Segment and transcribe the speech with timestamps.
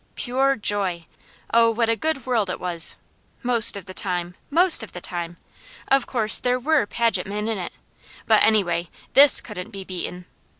[0.15, 1.05] Pure joy!
[1.53, 2.97] Oh what a good world it was!
[3.43, 4.33] most of the time!
[4.49, 5.37] Most of the time!
[5.89, 7.73] Of course, there WERE Paget men in it.
[8.25, 10.25] But anyway, THIS couldn't be beaten.